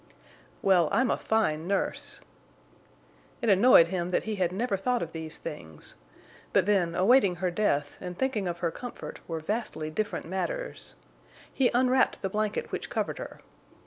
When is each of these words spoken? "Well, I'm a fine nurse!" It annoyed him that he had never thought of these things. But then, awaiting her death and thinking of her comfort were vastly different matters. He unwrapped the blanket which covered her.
"Well, 0.63 0.89
I'm 0.91 1.11
a 1.11 1.15
fine 1.17 1.67
nurse!" 1.67 2.21
It 3.39 3.49
annoyed 3.49 3.89
him 3.89 4.09
that 4.09 4.23
he 4.23 4.37
had 4.37 4.51
never 4.51 4.75
thought 4.75 5.03
of 5.03 5.11
these 5.11 5.37
things. 5.37 5.93
But 6.53 6.65
then, 6.65 6.95
awaiting 6.95 7.35
her 7.35 7.51
death 7.51 7.97
and 8.01 8.17
thinking 8.17 8.47
of 8.47 8.57
her 8.61 8.71
comfort 8.71 9.19
were 9.27 9.39
vastly 9.39 9.91
different 9.91 10.25
matters. 10.25 10.95
He 11.53 11.69
unwrapped 11.75 12.23
the 12.23 12.29
blanket 12.29 12.71
which 12.71 12.89
covered 12.89 13.19
her. 13.19 13.41